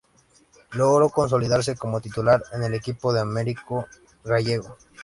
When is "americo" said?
3.21-3.87